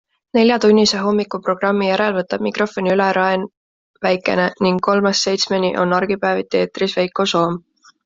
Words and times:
Neljatunnise 0.35 1.01
hommikuprogrammi 1.07 1.89
järel 1.89 2.15
võtab 2.15 2.45
mikrofoni 2.47 2.93
üle 2.95 3.11
Raen 3.19 3.45
Väikene 4.09 4.49
ning 4.69 4.83
kolmest 4.91 5.31
seitsmeni 5.31 5.73
on 5.87 5.99
argipäeviti 6.03 6.65
eetris 6.67 7.01
Veiko 7.03 7.33
Soom. 7.37 7.65